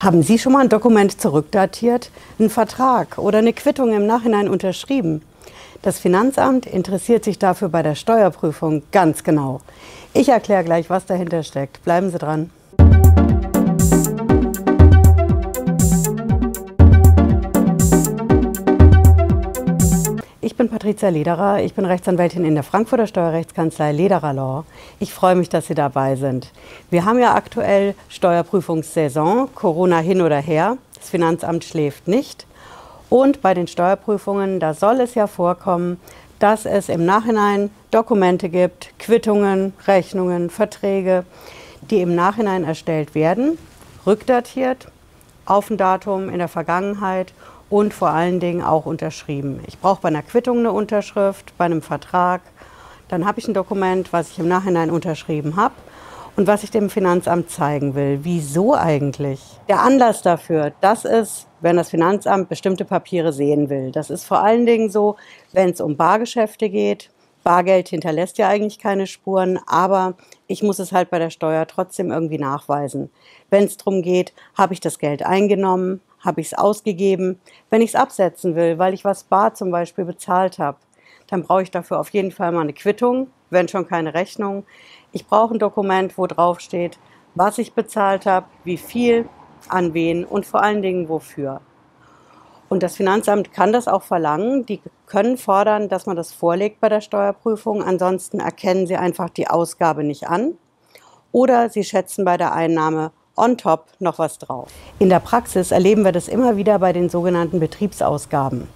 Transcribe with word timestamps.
Haben 0.00 0.22
Sie 0.22 0.38
schon 0.38 0.52
mal 0.52 0.60
ein 0.60 0.68
Dokument 0.68 1.20
zurückdatiert, 1.20 2.12
einen 2.38 2.50
Vertrag 2.50 3.18
oder 3.18 3.38
eine 3.38 3.52
Quittung 3.52 3.92
im 3.92 4.06
Nachhinein 4.06 4.48
unterschrieben? 4.48 5.22
Das 5.82 5.98
Finanzamt 5.98 6.66
interessiert 6.66 7.24
sich 7.24 7.40
dafür 7.40 7.68
bei 7.68 7.82
der 7.82 7.96
Steuerprüfung 7.96 8.84
ganz 8.92 9.24
genau. 9.24 9.60
Ich 10.14 10.28
erkläre 10.28 10.62
gleich, 10.62 10.88
was 10.88 11.06
dahinter 11.06 11.42
steckt. 11.42 11.82
Bleiben 11.82 12.10
Sie 12.12 12.18
dran. 12.18 12.50
Patricia 20.88 21.10
Lederer, 21.10 21.62
ich 21.62 21.74
bin 21.74 21.84
Rechtsanwältin 21.84 22.46
in 22.46 22.54
der 22.54 22.64
Frankfurter 22.64 23.06
Steuerrechtskanzlei 23.06 23.92
Lederer 23.92 24.32
Law. 24.32 24.64
Ich 25.00 25.12
freue 25.12 25.34
mich, 25.34 25.50
dass 25.50 25.66
Sie 25.66 25.74
dabei 25.74 26.16
sind. 26.16 26.50
Wir 26.88 27.04
haben 27.04 27.18
ja 27.18 27.34
aktuell 27.34 27.94
Steuerprüfungssaison, 28.08 29.54
Corona 29.54 29.98
hin 29.98 30.22
oder 30.22 30.38
her. 30.38 30.78
Das 30.94 31.10
Finanzamt 31.10 31.64
schläft 31.64 32.08
nicht. 32.08 32.46
Und 33.10 33.42
bei 33.42 33.52
den 33.52 33.66
Steuerprüfungen, 33.66 34.60
da 34.60 34.72
soll 34.72 35.00
es 35.00 35.14
ja 35.14 35.26
vorkommen, 35.26 36.00
dass 36.38 36.64
es 36.64 36.88
im 36.88 37.04
Nachhinein 37.04 37.68
Dokumente 37.90 38.48
gibt, 38.48 38.98
Quittungen, 38.98 39.74
Rechnungen, 39.86 40.48
Verträge, 40.48 41.26
die 41.82 42.00
im 42.00 42.14
Nachhinein 42.14 42.64
erstellt 42.64 43.14
werden, 43.14 43.58
rückdatiert 44.06 44.88
auf 45.44 45.68
ein 45.68 45.76
Datum 45.76 46.30
in 46.30 46.38
der 46.38 46.48
Vergangenheit 46.48 47.34
und 47.70 47.92
vor 47.94 48.08
allen 48.08 48.40
Dingen 48.40 48.62
auch 48.62 48.86
unterschrieben. 48.86 49.60
Ich 49.66 49.78
brauche 49.78 50.00
bei 50.02 50.08
einer 50.08 50.22
Quittung 50.22 50.58
eine 50.58 50.72
Unterschrift, 50.72 51.56
bei 51.58 51.64
einem 51.64 51.82
Vertrag. 51.82 52.40
Dann 53.08 53.26
habe 53.26 53.40
ich 53.40 53.48
ein 53.48 53.54
Dokument, 53.54 54.12
was 54.12 54.30
ich 54.30 54.38
im 54.38 54.48
Nachhinein 54.48 54.90
unterschrieben 54.90 55.56
habe 55.56 55.74
und 56.36 56.46
was 56.46 56.62
ich 56.62 56.70
dem 56.70 56.88
Finanzamt 56.88 57.50
zeigen 57.50 57.94
will. 57.94 58.20
Wieso 58.22 58.74
eigentlich? 58.74 59.40
Der 59.68 59.82
Anlass 59.82 60.22
dafür, 60.22 60.72
das 60.80 61.04
ist, 61.04 61.48
wenn 61.60 61.76
das 61.76 61.90
Finanzamt 61.90 62.48
bestimmte 62.48 62.84
Papiere 62.84 63.32
sehen 63.32 63.68
will. 63.70 63.90
Das 63.90 64.08
ist 64.08 64.24
vor 64.24 64.42
allen 64.42 64.64
Dingen 64.64 64.90
so, 64.90 65.16
wenn 65.52 65.70
es 65.70 65.80
um 65.80 65.96
Bargeschäfte 65.96 66.70
geht. 66.70 67.10
Bargeld 67.42 67.88
hinterlässt 67.88 68.38
ja 68.38 68.48
eigentlich 68.48 68.78
keine 68.78 69.06
Spuren, 69.06 69.58
aber 69.66 70.14
ich 70.46 70.62
muss 70.62 70.78
es 70.78 70.92
halt 70.92 71.08
bei 71.10 71.18
der 71.18 71.30
Steuer 71.30 71.66
trotzdem 71.66 72.10
irgendwie 72.10 72.38
nachweisen. 72.38 73.10
Wenn 73.48 73.64
es 73.64 73.76
darum 73.76 74.02
geht, 74.02 74.32
habe 74.54 74.74
ich 74.74 74.80
das 74.80 74.98
Geld 74.98 75.24
eingenommen, 75.24 76.02
habe 76.20 76.40
ich 76.40 76.48
es 76.48 76.54
ausgegeben. 76.54 77.40
Wenn 77.70 77.82
ich 77.82 77.90
es 77.90 77.94
absetzen 77.94 78.54
will, 78.56 78.78
weil 78.78 78.94
ich 78.94 79.04
was 79.04 79.24
bar 79.24 79.54
zum 79.54 79.70
Beispiel 79.70 80.04
bezahlt 80.04 80.58
habe, 80.58 80.78
dann 81.28 81.42
brauche 81.42 81.62
ich 81.62 81.70
dafür 81.70 82.00
auf 82.00 82.10
jeden 82.10 82.32
Fall 82.32 82.52
mal 82.52 82.62
eine 82.62 82.72
Quittung, 82.72 83.28
wenn 83.50 83.68
schon 83.68 83.86
keine 83.86 84.14
Rechnung. 84.14 84.64
Ich 85.12 85.26
brauche 85.26 85.54
ein 85.54 85.58
Dokument, 85.58 86.16
wo 86.18 86.26
drauf 86.26 86.60
steht, 86.60 86.98
was 87.34 87.58
ich 87.58 87.74
bezahlt 87.74 88.26
habe, 88.26 88.46
wie 88.64 88.78
viel, 88.78 89.28
an 89.68 89.94
wen 89.94 90.24
und 90.24 90.46
vor 90.46 90.62
allen 90.62 90.82
Dingen 90.82 91.08
wofür. 91.08 91.60
Und 92.68 92.82
das 92.82 92.96
Finanzamt 92.96 93.52
kann 93.52 93.72
das 93.72 93.88
auch 93.88 94.02
verlangen. 94.02 94.66
Die 94.66 94.82
können 95.06 95.38
fordern, 95.38 95.88
dass 95.88 96.06
man 96.06 96.16
das 96.16 96.32
vorlegt 96.32 96.80
bei 96.80 96.88
der 96.88 97.00
Steuerprüfung. 97.00 97.82
Ansonsten 97.82 98.40
erkennen 98.40 98.86
sie 98.86 98.96
einfach 98.96 99.30
die 99.30 99.48
Ausgabe 99.48 100.04
nicht 100.04 100.28
an. 100.28 100.58
Oder 101.32 101.70
sie 101.70 101.84
schätzen 101.84 102.24
bei 102.24 102.36
der 102.36 102.52
Einnahme 102.52 103.12
on 103.38 103.56
top 103.56 103.86
noch 104.00 104.18
was 104.18 104.38
drauf. 104.38 104.68
In 104.98 105.08
der 105.08 105.20
Praxis 105.20 105.70
erleben 105.70 106.04
wir 106.04 106.12
das 106.12 106.28
immer 106.28 106.56
wieder 106.56 106.78
bei 106.78 106.92
den 106.92 107.08
sogenannten 107.08 107.60
Betriebsausgaben. 107.60 108.68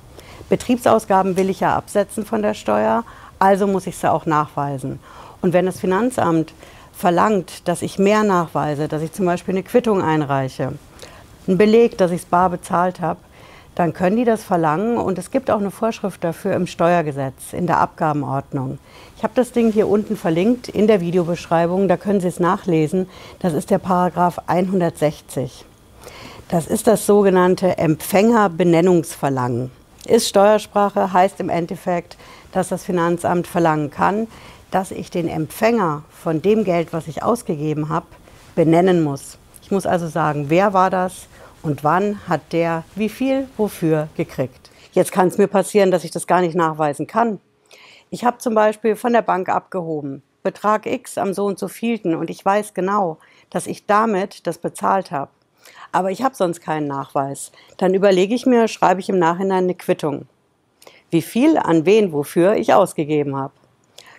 Betriebsausgaben 0.49 1.37
will 1.37 1.51
ich 1.51 1.61
ja 1.61 1.77
absetzen 1.77 2.25
von 2.25 2.43
der 2.43 2.55
Steuer, 2.55 3.05
also 3.39 3.67
muss 3.67 3.87
ich 3.87 3.97
sie 3.97 4.11
auch 4.11 4.27
nachweisen. 4.27 5.01
Und 5.41 5.53
wenn 5.53 5.67
das 5.67 5.81
Finanzamt 5.81 6.53
verlangt, 6.93 7.67
dass 7.67 7.83
ich 7.83 7.99
mehr 7.99 8.23
nachweise, 8.23 8.87
dass 8.87 9.03
ich 9.03 9.13
zum 9.13 9.27
Beispiel 9.27 9.55
eine 9.55 9.63
Quittung 9.63 10.03
einreiche, 10.03 10.73
einen 11.49 11.59
Beleg, 11.59 11.99
dass 11.99 12.13
ich 12.13 12.23
es 12.23 12.27
bar 12.27 12.51
bezahlt 12.51 13.01
habe, 13.01 13.19
dann 13.75 13.95
können 13.95 14.17
die 14.17 14.25
das 14.25 14.45
verlangen 14.45 14.99
und 14.99 15.19
es 15.19 15.31
gibt 15.31 15.51
auch 15.51 15.61
eine 15.61 15.71
Vorschrift 15.71 16.23
dafür 16.23 16.55
im 16.55 16.67
Steuergesetz, 16.67 17.53
in 17.53 17.67
der 17.67 17.79
Abgabenordnung. 17.79 18.79
Ich 19.17 19.23
habe 19.23 19.33
das 19.35 19.53
Ding 19.53 19.73
hier 19.73 19.89
unten 19.89 20.17
verlinkt 20.17 20.69
in 20.69 20.87
der 20.87 21.01
Videobeschreibung, 21.01 21.89
da 21.89 21.97
können 21.97 22.21
Sie 22.21 22.29
es 22.29 22.41
nachlesen. 22.41 23.09
Das 23.39 23.55
ist 23.55 23.71
der 23.71 23.79
Paragraph 23.79 24.41
160. 24.47 25.65
Das 26.49 26.67
ist 26.67 26.87
das 26.87 27.07
sogenannte 27.07 27.79
Empfängerbenennungsverlangen. 27.79 29.71
Ist 30.07 30.29
Steuersprache, 30.29 31.13
heißt 31.13 31.41
im 31.41 31.49
Endeffekt, 31.49 32.19
dass 32.53 32.69
das 32.69 32.85
Finanzamt 32.85 33.47
verlangen 33.47 33.91
kann, 33.91 34.27
dass 34.71 34.91
ich 34.91 35.11
den 35.11 35.29
Empfänger 35.29 36.03
von 36.11 36.43
dem 36.43 36.65
Geld, 36.65 36.93
was 36.93 37.09
ich 37.09 37.23
ausgegeben 37.23 37.89
habe, 37.89 38.07
benennen 38.55 39.03
muss. 39.03 39.39
Ich 39.63 39.71
muss 39.71 39.87
also 39.87 40.09
sagen, 40.09 40.47
wer 40.49 40.75
war 40.75 40.91
das, 40.91 41.29
und 41.63 41.85
wann 41.85 42.27
hat 42.29 42.53
der 42.53 42.85
wie 42.95 43.09
viel 43.09 43.49
wofür 43.57 44.09
gekriegt. 44.17 44.71
Jetzt 44.93 45.13
kann 45.13 45.29
es 45.29 45.39
mir 45.39 45.49
passieren, 45.49 45.91
dass 45.91 46.05
ich 46.05 46.11
das 46.11 46.27
gar 46.27 46.41
nicht 46.41 46.55
nachweisen 46.55 47.07
kann. 47.07 47.41
Ich 48.11 48.25
habe 48.25 48.39
zum 48.39 48.55
Beispiel 48.55 48.97
von 48.97 49.13
der 49.13 49.23
Bank 49.23 49.49
abgehoben, 49.49 50.23
Betrag 50.43 50.87
X 50.87 51.17
am 51.17 51.33
so 51.33 51.47
und 51.47 51.59
so 51.59 51.69
vielten 51.69 52.15
und 52.15 52.29
ich 52.29 52.45
weiß 52.45 52.75
genau, 52.75 53.19
dass 53.49 53.67
ich 53.67 53.87
damit 53.87 54.47
das 54.47 54.59
bezahlt 54.59 55.11
habe. 55.11 55.31
Aber 55.93 56.11
ich 56.11 56.23
habe 56.23 56.35
sonst 56.35 56.61
keinen 56.61 56.89
Nachweis. 56.89 57.53
Dann 57.79 57.95
überlege 57.95 58.35
ich 58.35 58.47
mir, 58.47 58.69
schreibe 58.69 59.01
ich 59.01 59.09
im 59.09 59.19
Nachhinein 59.19 59.65
eine 59.65 59.75
Quittung. 59.75 60.27
Wie 61.11 61.23
viel 61.23 61.57
an 61.59 61.87
wen 61.87 62.13
wofür 62.13 62.55
ich 62.57 62.75
ausgegeben 62.75 63.37
habe. 63.37 63.53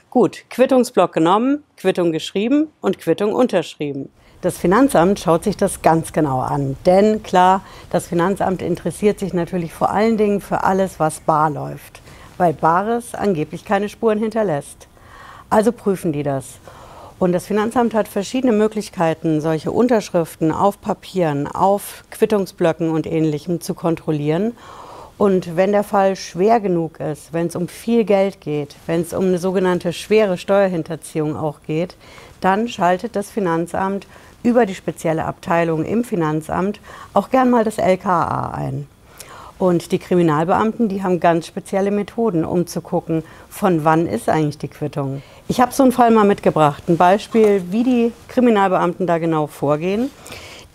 Gut, 0.10 0.46
Quittungsblock 0.50 1.12
genommen, 1.12 1.64
Quittung 1.76 2.12
geschrieben 2.12 2.68
und 2.82 3.00
Quittung 3.00 3.34
unterschrieben. 3.34 4.10
Das 4.44 4.58
Finanzamt 4.58 5.22
schaut 5.22 5.46
sich 5.46 5.56
das 5.56 5.82
ganz 5.82 6.12
genau 6.12 6.42
an. 6.42 6.76
Denn 6.86 7.24
klar, 7.24 7.62
das 7.92 8.08
Finanzamt 8.08 8.62
interessiert 8.62 9.18
sich 9.18 9.34
natürlich 9.34 9.72
vor 9.72 9.90
allen 9.90 10.18
Dingen 10.18 10.42
für 10.42 10.66
alles, 10.66 11.00
was 11.00 11.22
bar 11.22 11.50
läuft. 11.50 12.02
Weil 12.38 12.52
Bares 12.52 13.16
angeblich 13.16 13.64
keine 13.64 13.88
Spuren 13.88 14.20
hinterlässt. 14.20 14.90
Also 15.50 15.72
prüfen 15.72 16.12
die 16.12 16.24
das. 16.24 16.60
Und 17.20 17.32
das 17.32 17.46
Finanzamt 17.46 17.94
hat 17.94 18.10
verschiedene 18.10 18.52
Möglichkeiten, 18.52 19.40
solche 19.40 19.72
Unterschriften 19.72 20.52
auf 20.52 20.82
Papieren, 20.82 21.48
auf 21.48 22.04
Quittungsblöcken 22.12 22.90
und 22.90 23.08
ähnlichem 23.08 23.62
zu 23.62 23.74
kontrollieren. 23.74 24.58
Und 25.18 25.56
wenn 25.56 25.72
der 25.72 25.86
Fall 25.86 26.18
schwer 26.18 26.60
genug 26.60 27.00
ist, 27.00 27.32
wenn 27.32 27.48
es 27.48 27.56
um 27.56 27.70
viel 27.70 28.04
Geld 28.04 28.42
geht, 28.42 28.76
wenn 28.88 29.04
es 29.04 29.14
um 29.14 29.24
eine 29.24 29.38
sogenannte 29.38 29.94
schwere 29.94 30.38
Steuerhinterziehung 30.38 31.38
auch 31.38 31.62
geht, 31.66 31.96
dann 32.42 32.68
schaltet 32.68 33.16
das 33.16 33.32
Finanzamt 33.32 34.06
über 34.44 34.66
die 34.66 34.76
spezielle 34.76 35.26
Abteilung 35.26 35.86
im 35.86 36.04
Finanzamt 36.04 36.80
auch 37.14 37.30
gern 37.30 37.50
mal 37.50 37.64
das 37.64 37.78
LKA 37.78 38.52
ein. 38.52 38.88
Und 39.58 39.92
die 39.92 40.00
Kriminalbeamten, 40.00 40.90
die 40.90 41.04
haben 41.04 41.20
ganz 41.20 41.48
spezielle 41.48 41.92
Methoden, 41.92 42.44
um 42.44 42.68
zu 42.68 42.82
gucken, 42.82 43.24
von 43.50 43.86
wann 43.86 44.08
ist 44.08 44.28
eigentlich 44.28 44.58
die 44.58 44.68
Quittung. 44.68 45.22
Ich 45.48 45.62
habe 45.62 45.72
so 45.72 45.84
einen 45.84 45.92
Fall 45.92 46.12
mal 46.12 46.26
mitgebracht, 46.26 46.84
ein 46.90 46.98
Beispiel, 46.98 47.64
wie 47.70 47.84
die 47.84 48.12
Kriminalbeamten 48.28 49.08
da 49.08 49.20
genau 49.20 49.48
vorgehen. 49.48 50.10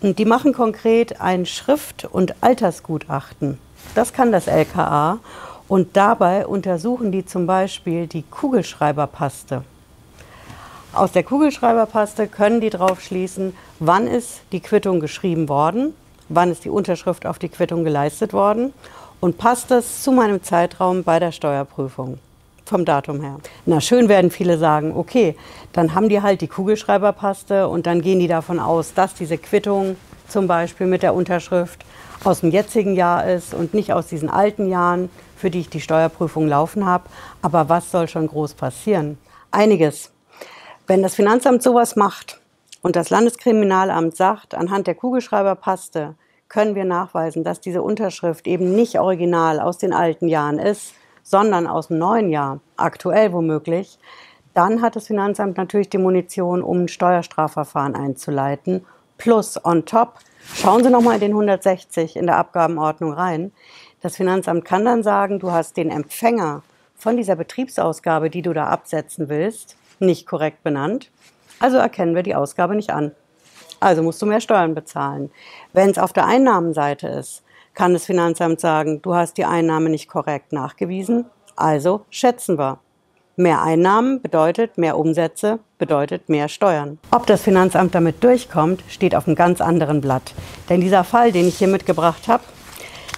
Die 0.01 0.25
machen 0.25 0.53
konkret 0.53 1.19
ein 1.21 1.45
Schrift- 1.45 2.05
und 2.05 2.41
Altersgutachten. 2.41 3.59
Das 3.95 4.13
kann 4.13 4.31
das 4.31 4.47
LKA. 4.47 5.19
Und 5.67 5.95
dabei 5.95 6.47
untersuchen 6.47 7.11
die 7.11 7.25
zum 7.25 7.45
Beispiel 7.45 8.07
die 8.07 8.23
Kugelschreiberpaste. 8.23 9.63
Aus 10.91 11.11
der 11.11 11.21
Kugelschreiberpaste 11.21 12.27
können 12.27 12.61
die 12.61 12.71
drauf 12.71 13.01
schließen, 13.01 13.55
wann 13.79 14.07
ist 14.07 14.41
die 14.51 14.59
Quittung 14.59 14.99
geschrieben 14.99 15.47
worden, 15.47 15.93
wann 16.29 16.51
ist 16.51 16.65
die 16.65 16.69
Unterschrift 16.69 17.27
auf 17.27 17.37
die 17.37 17.49
Quittung 17.49 17.83
geleistet 17.83 18.33
worden 18.33 18.73
und 19.19 19.37
passt 19.37 19.69
das 19.69 20.01
zu 20.01 20.11
meinem 20.11 20.41
Zeitraum 20.41 21.03
bei 21.03 21.19
der 21.19 21.31
Steuerprüfung 21.31 22.17
vom 22.65 22.85
Datum 22.85 23.21
her. 23.21 23.37
Na, 23.67 23.81
schön 23.81 24.09
werden 24.09 24.31
viele 24.31 24.57
sagen, 24.57 24.93
okay, 24.95 25.35
dann 25.73 25.93
haben 25.93 26.09
die 26.09 26.23
halt 26.23 26.41
die 26.41 26.47
Kugelschreiberpaste 26.47 27.67
und 27.67 27.85
dann 27.85 28.01
gehen 28.01 28.19
die 28.19 28.27
davon 28.27 28.59
aus, 28.59 28.95
dass 28.95 29.13
diese 29.13 29.37
Quittung 29.37 29.95
zum 30.27 30.47
Beispiel 30.47 30.87
mit 30.87 31.03
der 31.03 31.13
Unterschrift 31.13 31.85
aus 32.23 32.39
dem 32.39 32.49
jetzigen 32.49 32.95
Jahr 32.95 33.27
ist 33.27 33.53
und 33.53 33.75
nicht 33.75 33.93
aus 33.93 34.07
diesen 34.07 34.29
alten 34.29 34.67
Jahren, 34.67 35.09
für 35.37 35.51
die 35.51 35.59
ich 35.59 35.69
die 35.69 35.81
Steuerprüfung 35.81 36.47
laufen 36.47 36.85
habe. 36.85 37.05
Aber 37.43 37.69
was 37.69 37.91
soll 37.91 38.07
schon 38.07 38.27
groß 38.27 38.55
passieren? 38.55 39.19
Einiges. 39.51 40.11
Wenn 40.89 41.03
das 41.03 41.13
Finanzamt 41.13 41.61
sowas 41.61 41.95
macht 41.95 42.41
und 42.81 42.95
das 42.95 43.11
Landeskriminalamt 43.11 44.15
sagt, 44.15 44.55
anhand 44.55 44.87
der 44.87 44.95
Kugelschreiberpaste 44.95 46.15
können 46.47 46.73
wir 46.73 46.83
nachweisen, 46.83 47.43
dass 47.43 47.61
diese 47.61 47.83
Unterschrift 47.83 48.47
eben 48.47 48.73
nicht 48.73 48.99
original 48.99 49.59
aus 49.59 49.77
den 49.77 49.93
alten 49.93 50.27
Jahren 50.27 50.57
ist, 50.57 50.95
sondern 51.21 51.67
aus 51.67 51.89
dem 51.89 51.99
neuen 51.99 52.31
Jahr, 52.31 52.59
aktuell 52.75 53.31
womöglich, 53.33 53.99
dann 54.55 54.81
hat 54.81 54.95
das 54.95 55.05
Finanzamt 55.05 55.57
natürlich 55.57 55.89
die 55.89 55.99
Munition, 55.99 56.63
um 56.63 56.85
ein 56.85 56.87
Steuerstrafverfahren 56.87 57.95
einzuleiten. 57.95 58.83
Plus 59.19 59.63
on 59.63 59.85
top, 59.85 60.15
schauen 60.55 60.83
Sie 60.83 60.89
nochmal 60.89 61.13
in 61.13 61.21
den 61.21 61.31
160 61.33 62.15
in 62.15 62.25
der 62.25 62.37
Abgabenordnung 62.37 63.13
rein. 63.13 63.51
Das 64.01 64.15
Finanzamt 64.15 64.65
kann 64.65 64.85
dann 64.85 65.03
sagen, 65.03 65.37
du 65.37 65.51
hast 65.51 65.77
den 65.77 65.91
Empfänger 65.91 66.63
von 66.95 67.15
dieser 67.15 67.35
Betriebsausgabe, 67.35 68.31
die 68.31 68.41
du 68.41 68.53
da 68.53 68.65
absetzen 68.69 69.29
willst, 69.29 69.75
nicht 70.01 70.27
korrekt 70.27 70.63
benannt. 70.63 71.11
Also 71.59 71.77
erkennen 71.77 72.15
wir 72.15 72.23
die 72.23 72.35
Ausgabe 72.35 72.75
nicht 72.75 72.91
an. 72.91 73.11
Also 73.79 74.03
musst 74.03 74.21
du 74.21 74.25
mehr 74.25 74.41
Steuern 74.41 74.75
bezahlen. 74.75 75.31
Wenn 75.73 75.89
es 75.89 75.97
auf 75.97 76.13
der 76.13 76.25
Einnahmenseite 76.25 77.07
ist, 77.07 77.43
kann 77.73 77.93
das 77.93 78.05
Finanzamt 78.05 78.59
sagen, 78.59 79.01
du 79.01 79.15
hast 79.15 79.37
die 79.37 79.45
Einnahme 79.45 79.89
nicht 79.89 80.09
korrekt 80.09 80.51
nachgewiesen, 80.51 81.25
also 81.55 82.05
schätzen 82.09 82.57
wir. 82.57 82.79
Mehr 83.37 83.61
Einnahmen 83.61 84.21
bedeutet 84.21 84.77
mehr 84.77 84.97
Umsätze, 84.97 85.59
bedeutet 85.77 86.27
mehr 86.27 86.49
Steuern. 86.49 86.99
Ob 87.11 87.25
das 87.25 87.41
Finanzamt 87.41 87.95
damit 87.95 88.21
durchkommt, 88.21 88.83
steht 88.89 89.15
auf 89.15 89.27
einem 89.27 89.37
ganz 89.37 89.61
anderen 89.61 90.01
Blatt. 90.01 90.33
Denn 90.67 90.81
dieser 90.81 91.05
Fall, 91.05 91.31
den 91.31 91.47
ich 91.47 91.57
hier 91.57 91.69
mitgebracht 91.69 92.27
habe, 92.27 92.43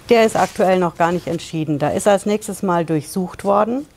der 0.10 0.26
ist 0.26 0.36
aktuell 0.36 0.78
noch 0.78 0.96
gar 0.96 1.12
nicht 1.12 1.26
entschieden. 1.26 1.80
Da 1.80 1.90
ist 1.90 2.08
als 2.08 2.28
nächstes 2.28 2.62
Mal 2.62 2.86
durchsucht 2.86 3.44
worden. 3.44 3.88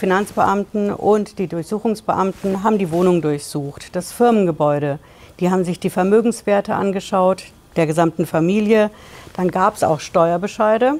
Finanzbeamten 0.00 0.94
und 0.94 1.38
die 1.38 1.46
Durchsuchungsbeamten 1.46 2.64
haben 2.64 2.78
die 2.78 2.90
Wohnung 2.90 3.20
durchsucht, 3.20 3.94
das 3.94 4.12
Firmengebäude. 4.12 4.98
Die 5.40 5.50
haben 5.50 5.62
sich 5.62 5.78
die 5.78 5.90
Vermögenswerte 5.90 6.74
angeschaut, 6.74 7.44
der 7.76 7.86
gesamten 7.86 8.24
Familie. 8.24 8.90
Dann 9.34 9.50
gab 9.50 9.76
es 9.76 9.84
auch 9.84 10.00
Steuerbescheide, 10.00 10.94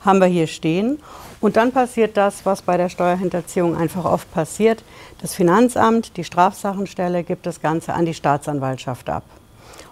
haben 0.00 0.20
wir 0.20 0.26
hier 0.26 0.46
stehen. 0.46 0.98
Und 1.42 1.58
dann 1.58 1.70
passiert 1.70 2.16
das, 2.16 2.46
was 2.46 2.62
bei 2.62 2.78
der 2.78 2.88
Steuerhinterziehung 2.88 3.76
einfach 3.76 4.06
oft 4.06 4.32
passiert. 4.32 4.82
Das 5.20 5.34
Finanzamt, 5.34 6.16
die 6.16 6.24
Strafsachenstelle, 6.24 7.24
gibt 7.24 7.44
das 7.44 7.60
Ganze 7.60 7.92
an 7.92 8.06
die 8.06 8.14
Staatsanwaltschaft 8.14 9.10
ab. 9.10 9.24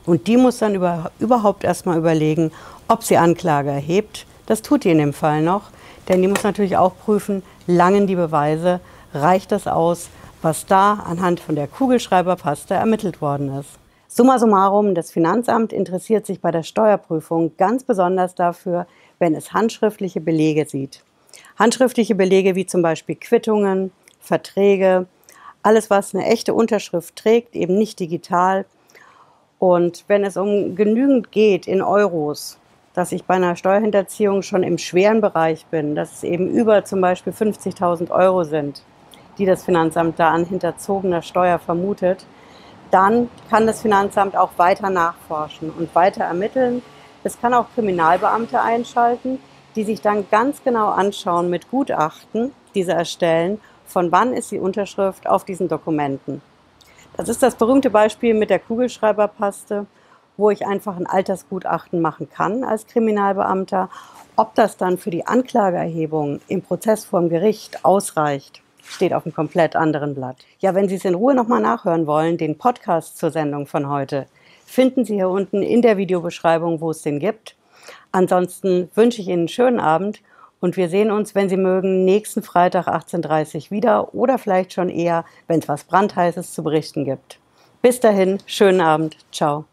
Und 0.07 0.27
die 0.27 0.39
muss 0.39 0.57
dann 0.57 0.75
über, 0.75 1.11
überhaupt 1.19 1.65
erstmal 1.65 1.99
überlegen, 1.99 2.51
ob 2.89 3.05
sie 3.05 3.19
Anklage 3.19 3.69
erhebt. 3.69 4.25
Das 4.47 4.63
tut 4.63 4.85
die 4.85 4.91
in 4.91 4.99
dem 4.99 5.13
Fall 5.13 5.43
noch, 5.43 5.65
denn 6.09 6.23
die 6.23 6.29
muss 6.29 6.43
natürlich 6.43 6.77
auch 6.77 6.97
prüfen, 6.97 7.43
langen 7.67 8.07
die 8.07 8.17
Beweise, 8.17 8.81
reicht 9.15 9.53
das 9.53 9.67
aus, 9.67 10.09
was 10.43 10.67
da 10.67 10.95
anhand 10.95 11.41
von 11.41 11.55
der 11.55 11.67
Kugelschreiberpaste 11.67 12.75
ermittelt 12.75 13.21
worden 13.21 13.59
ist. 13.59 13.71
Summa 14.07 14.39
summarum, 14.39 14.95
das 14.95 15.11
Finanzamt 15.11 15.73
interessiert 15.73 16.27
sich 16.27 16.41
bei 16.41 16.51
der 16.51 16.63
Steuerprüfung 16.63 17.57
ganz 17.59 17.85
besonders 17.85 18.35
dafür, 18.35 18.87
wenn 19.19 19.35
es 19.35 19.53
handschriftliche 19.53 20.21
Belege 20.21 20.65
sieht. 20.67 21.03
Handschriftliche 21.59 22.15
Belege 22.15 22.55
wie 22.55 22.67
zum 22.67 22.83
Beispiel 22.83 23.17
Quittungen, 23.17 23.93
Verträge, 24.21 25.07
alles, 25.63 25.91
was 25.91 26.15
eine 26.15 26.25
echte 26.25 26.55
Unterschrift 26.55 27.17
trägt, 27.17 27.55
eben 27.55 27.77
nicht 27.77 28.01
digital. 28.01 28.65
Und 29.59 30.05
wenn 30.07 30.25
es 30.25 30.37
um 30.37 30.75
genügend 30.75 31.31
geht 31.33 31.67
in 31.67 31.83
Euros, 31.83 32.59
dass 32.99 33.13
ich 33.13 33.27
bei 33.27 33.35
einer 33.35 33.55
Steuerhinterziehung 33.55 34.43
schon 34.43 34.65
im 34.65 34.77
schweren 34.77 35.21
Bereich 35.21 35.67
bin, 35.67 35.95
dass 35.95 36.15
es 36.15 36.25
eben 36.25 36.49
über 36.49 36.85
zum 36.85 37.01
Beispiel 37.01 37.33
50.000 37.33 38.11
Euro 38.11 38.43
sind, 38.43 38.83
die 39.39 39.47
das 39.47 39.65
Finanzamt 39.65 40.19
da 40.19 40.31
an 40.31 40.45
hinterzogener 40.45 41.23
Steuer 41.23 41.61
vermutet, 41.61 42.27
dann 42.91 43.31
kann 43.51 43.69
das 43.69 43.83
Finanzamt 43.83 44.37
auch 44.37 44.51
weiter 44.57 44.91
nachforschen 44.91 45.71
und 45.71 45.95
weiter 45.95 46.25
ermitteln. 46.25 46.83
Es 47.23 47.41
kann 47.41 47.55
auch 47.55 47.67
Kriminalbeamte 47.77 48.61
einschalten, 48.61 49.39
die 49.77 49.85
sich 49.85 50.01
dann 50.01 50.29
ganz 50.29 50.65
genau 50.65 50.89
anschauen 50.89 51.51
mit 51.51 51.71
Gutachten, 51.71 52.51
diese 52.75 52.95
erstellen, 52.95 53.61
von 53.87 54.11
wann 54.11 54.33
ist 54.33 54.51
die 54.51 54.59
Unterschrift 54.59 55.29
auf 55.29 55.45
diesen 55.45 55.69
Dokumenten. 55.69 56.43
Das 57.17 57.29
ist 57.29 57.45
das 57.45 57.55
berühmte 57.55 57.91
Beispiel 57.91 58.35
mit 58.35 58.51
der 58.51 58.59
Kugelschreiberpaste, 58.59 59.87
wo 60.39 60.49
ich 60.51 60.67
einfach 60.67 60.97
ein 60.97 61.07
Altersgutachten 61.07 62.01
machen 62.01 62.31
kann 62.31 62.65
als 62.65 62.87
Kriminalbeamter. 62.87 63.91
Ob 64.37 64.55
das 64.55 64.79
dann 64.79 64.97
für 64.97 65.11
die 65.11 65.27
Anklageerhebung 65.27 66.41
im 66.49 66.63
Prozess 66.63 67.05
vorm 67.05 67.29
Gericht 67.29 67.85
ausreicht, 67.85 68.63
steht 68.83 69.13
auf 69.13 69.27
einem 69.27 69.35
komplett 69.35 69.77
anderen 69.77 70.15
Blatt. 70.15 70.37
Ja, 70.61 70.75
wenn 70.75 70.89
Sie 70.89 70.95
es 70.95 71.05
in 71.05 71.15
Ruhe 71.15 71.35
nochmal 71.35 71.61
nachhören 71.61 72.07
wollen, 72.07 72.39
den 72.39 72.57
Podcast 72.57 73.19
zur 73.19 73.31
Sendung 73.31 73.67
von 73.67 73.91
heute, 73.91 74.27
finden 74.65 75.05
Sie 75.05 75.15
hier 75.15 75.29
unten 75.29 75.63
in 75.63 75.83
der 75.83 75.99
Videobeschreibung, 75.99 76.81
wo 76.81 76.93
es 76.93 77.03
den 77.03 77.19
gibt. 77.19 77.57
Ansonsten 78.13 78.91
wünsche 78.95 79.21
ich 79.21 79.29
Ihnen 79.29 79.41
einen 79.41 79.49
schönen 79.49 79.81
Abend 79.81 80.23
und 80.61 80.77
wir 80.77 80.89
sehen 80.89 81.11
uns, 81.11 81.35
wenn 81.35 81.49
Sie 81.49 81.57
mögen, 81.57 82.05
nächsten 82.05 82.43
Freitag 82.43 82.87
18.30 82.87 83.57
Uhr 83.67 83.71
wieder 83.71 84.15
oder 84.15 84.39
vielleicht 84.39 84.73
schon 84.73 84.89
eher, 84.89 85.25
wenn 85.47 85.61
es 85.61 85.69
was 85.69 85.85
Brandheißes 85.85 86.53
zu 86.53 86.63
berichten 86.63 87.05
gibt. 87.05 87.39
Bis 87.83 88.01
dahin, 88.01 88.39
schönen 88.47 88.81
Abend. 88.81 89.17
Ciao. 89.33 89.65